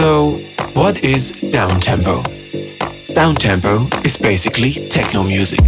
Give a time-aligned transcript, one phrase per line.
[0.00, 0.38] So,
[0.72, 2.22] what is downtempo?
[3.12, 5.60] Downtempo is basically techno music.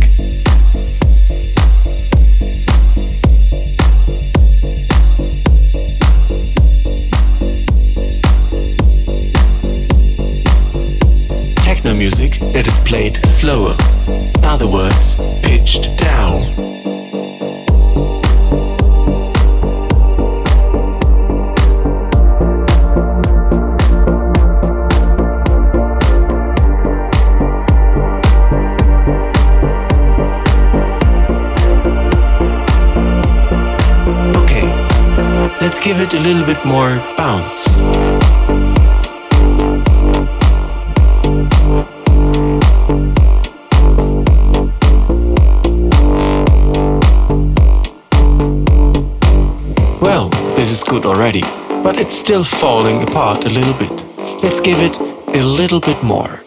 [11.57, 13.77] Techno music that is played slower,
[14.09, 16.62] in other words, pitched down.
[35.93, 37.79] Give it a little bit more bounce.
[50.01, 51.43] Well, this is good already,
[51.83, 54.07] but it's still falling apart a little bit.
[54.43, 56.43] Let's give it a little bit more.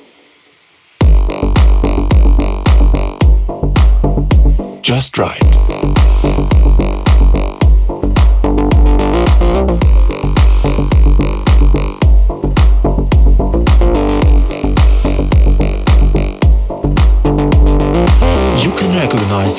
[4.81, 5.44] Just right.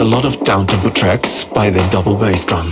[0.00, 2.70] A lot of downtempo tracks by the double bass drum.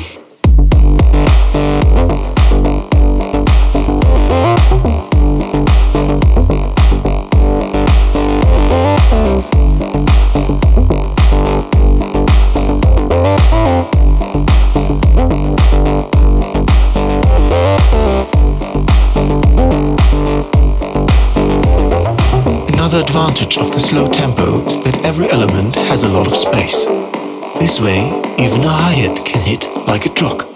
[22.68, 26.86] Another advantage of the slow tempo is that every element has a lot of space.
[27.64, 28.00] This way,
[28.38, 30.53] even a hi-hat can hit like a truck.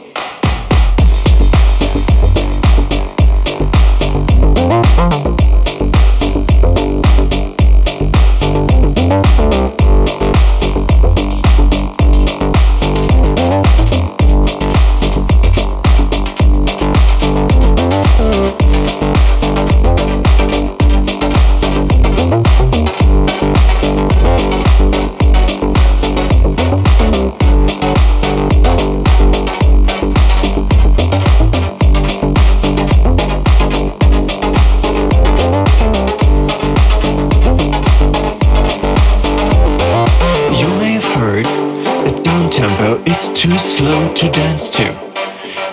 [44.19, 44.83] To dance to.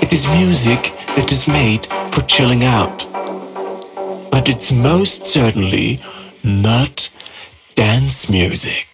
[0.03, 3.07] It is music that is made for chilling out.
[4.29, 5.99] But it's most certainly
[6.43, 7.09] not
[7.73, 8.84] dance music.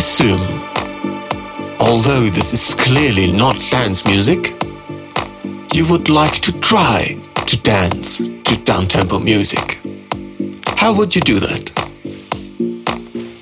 [0.00, 0.40] Assume,
[1.78, 4.54] although this is clearly not dance music,
[5.74, 7.14] you would like to try
[7.46, 9.78] to dance to downtempo music.
[10.68, 11.64] How would you do that?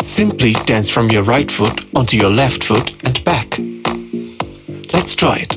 [0.03, 3.61] Simply dance from your right foot onto your left foot and back.
[4.92, 5.53] Let's try it.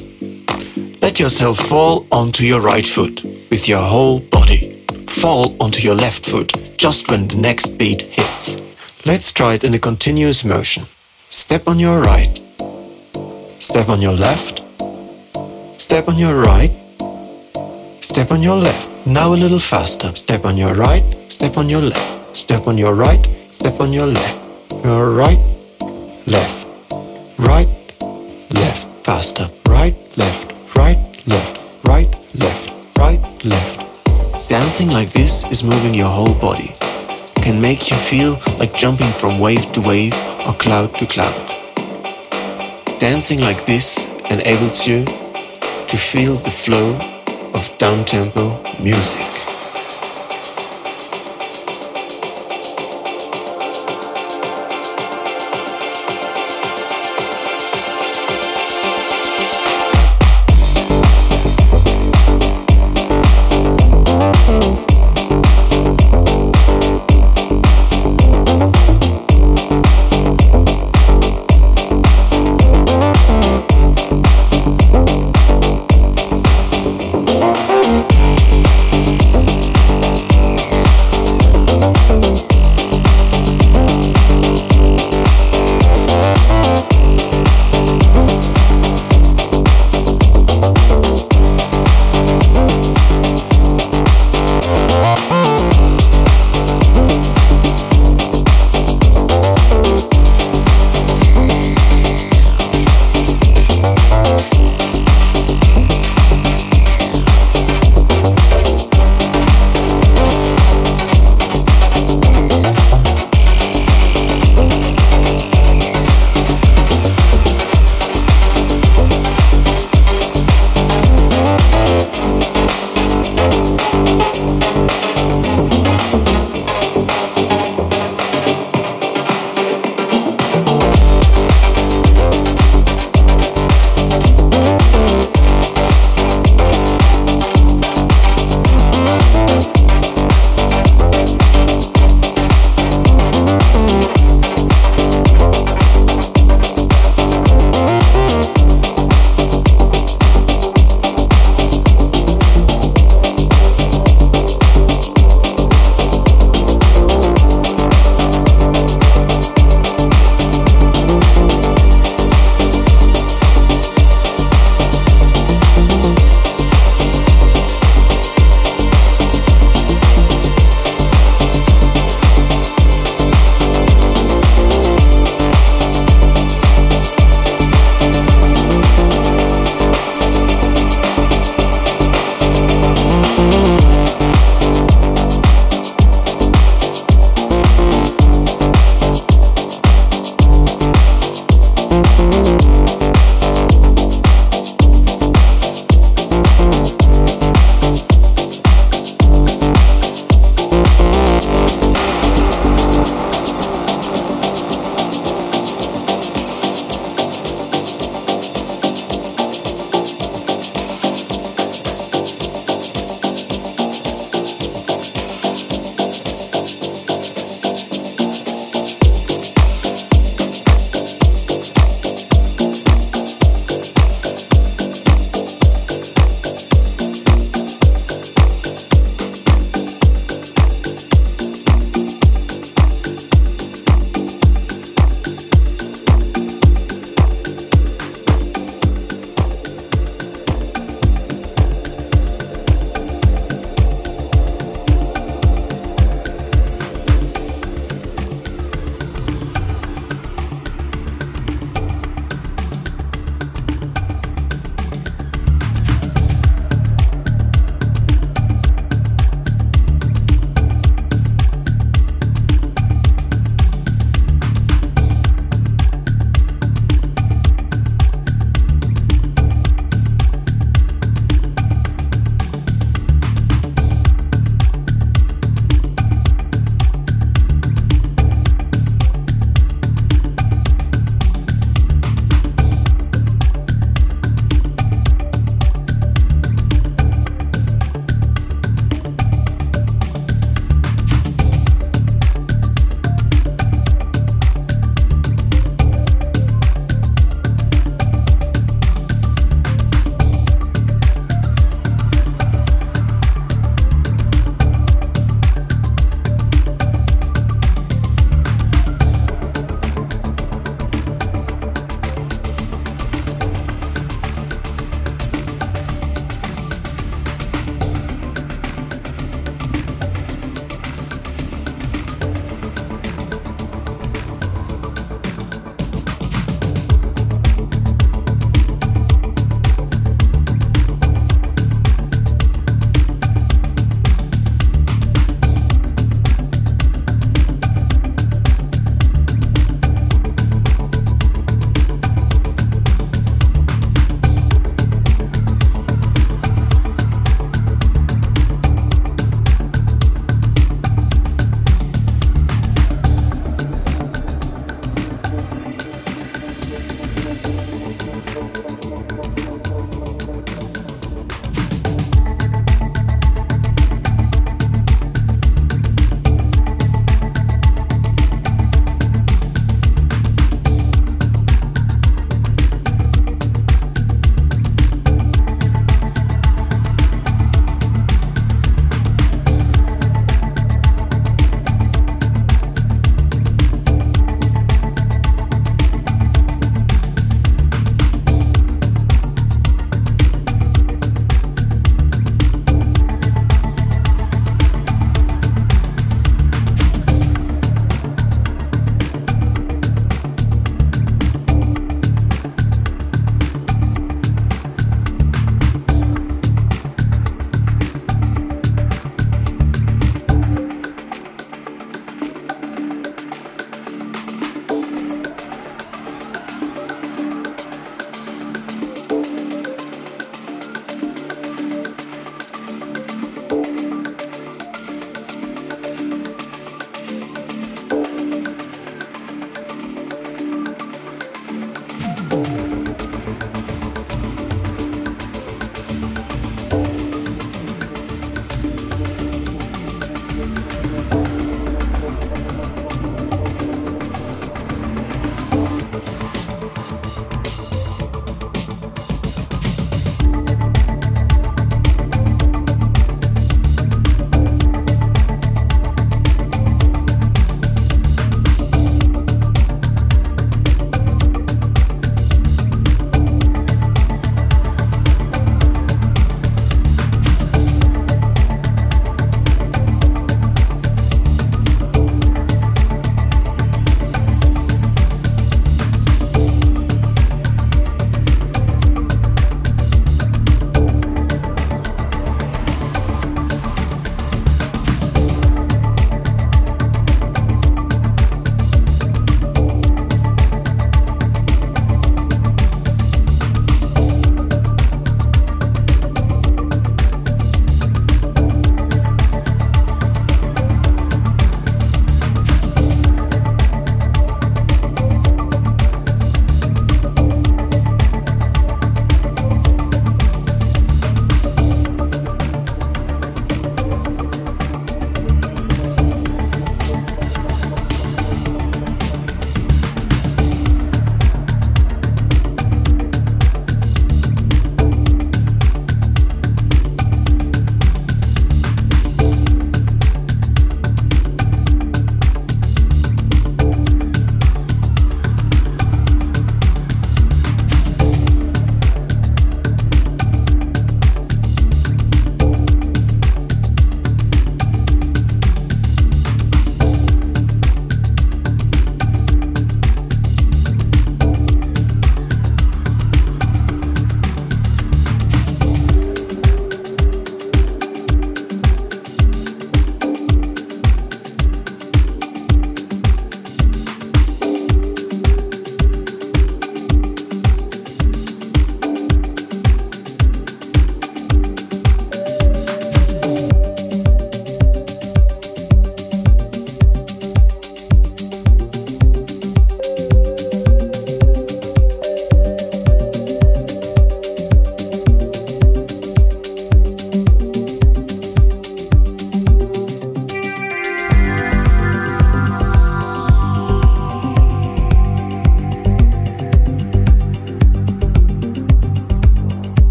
[1.02, 4.86] Let yourself fall onto your right foot with your whole body.
[5.08, 8.04] Fall onto your left foot just when the next beat.
[9.04, 10.86] Let's try it in a continuous motion.
[11.32, 12.40] Step on your right,
[13.58, 14.62] step on your left,
[15.82, 16.72] step on your right,
[18.02, 19.08] step on your left.
[19.08, 20.16] Now a little faster.
[20.16, 24.06] Step on your right, step on your left, step on your right, step on your
[24.06, 24.40] left.
[24.84, 25.40] Your right,
[37.92, 40.14] you feel like jumping from wave to wave
[40.48, 41.48] or cloud to cloud.
[43.00, 46.96] Dancing like this enables you to feel the flow
[47.54, 48.46] of downtempo
[48.82, 49.31] music.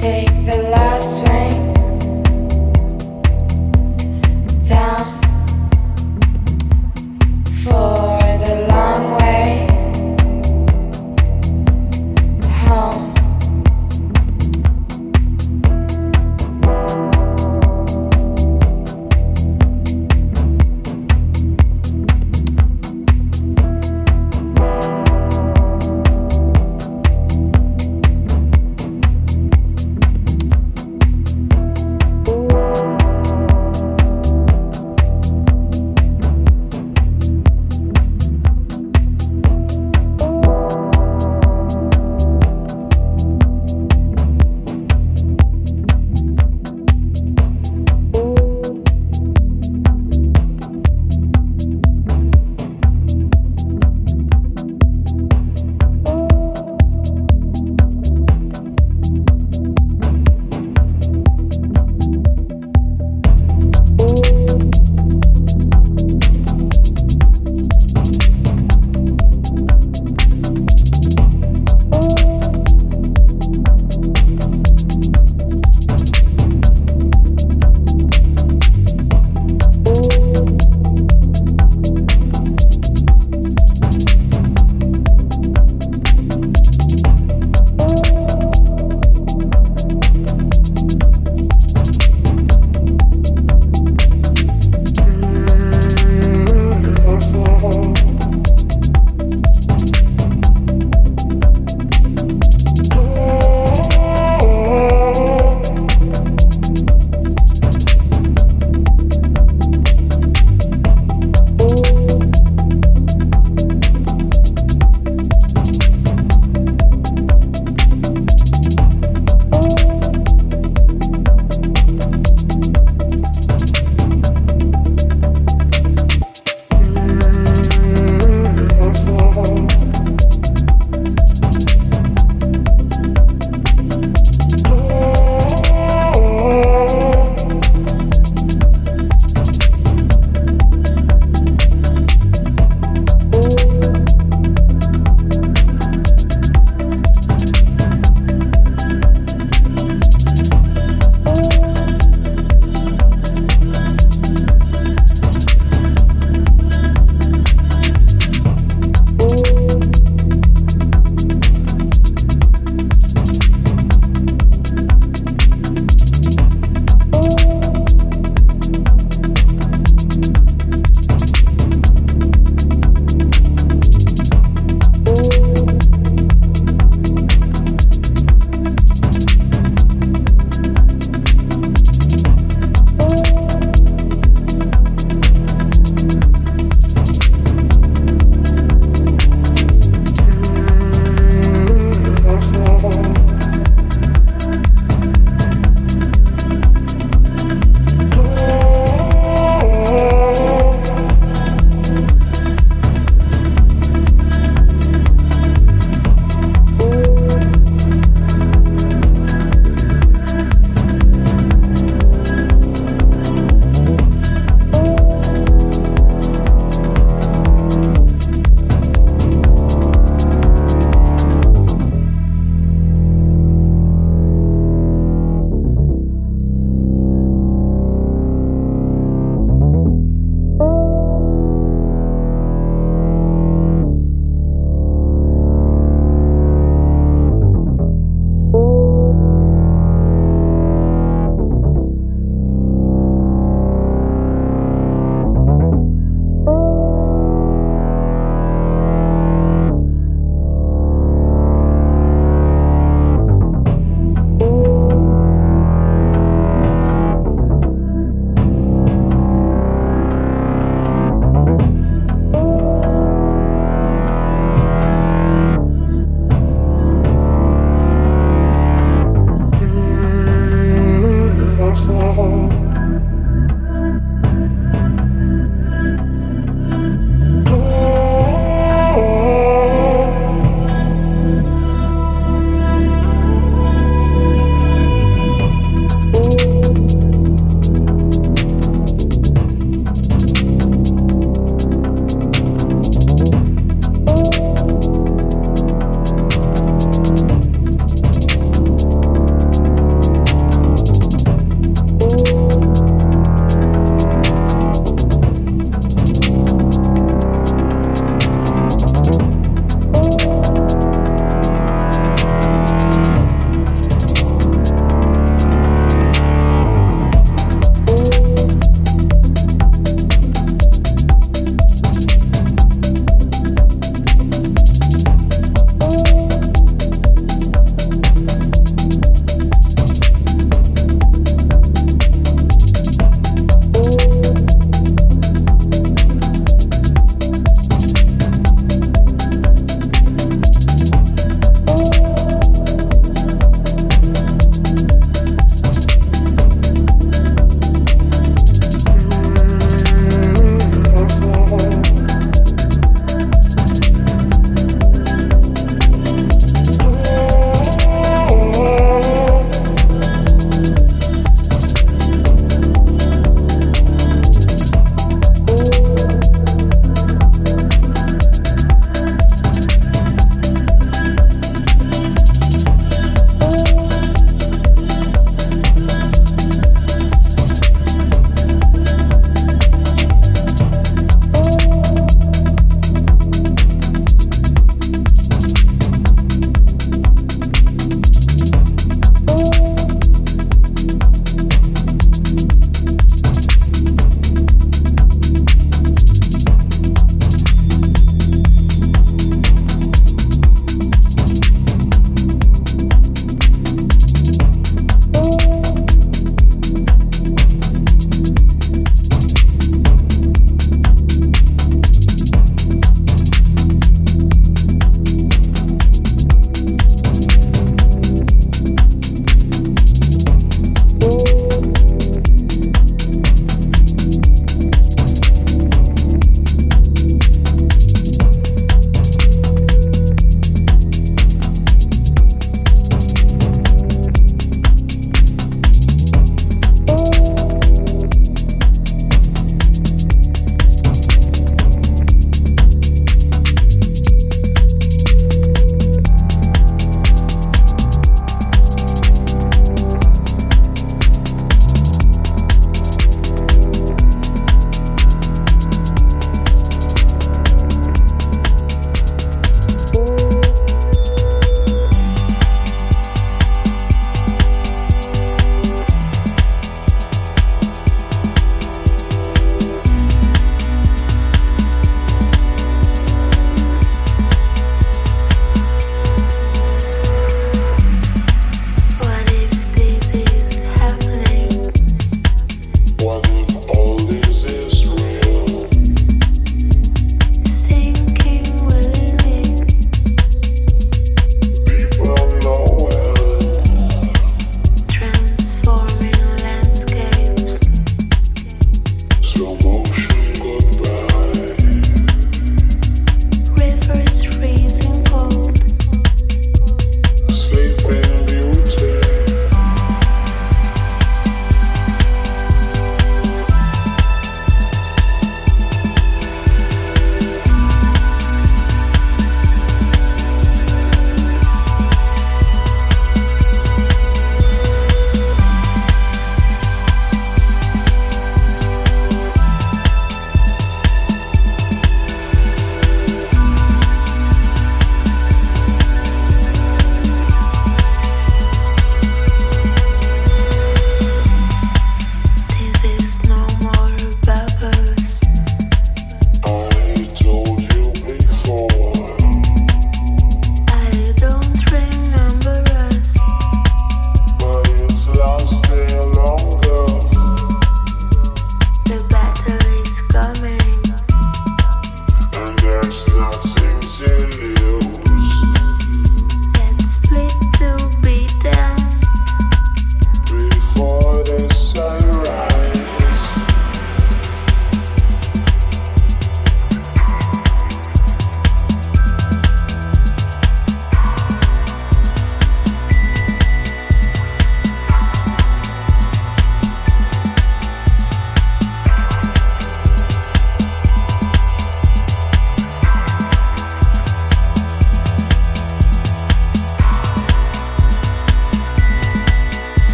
[0.00, 1.67] Take the last swing.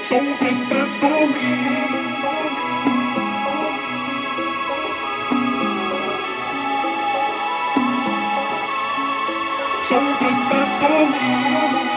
[0.00, 1.50] so fist that's for me.
[9.80, 11.87] So fist that's for me.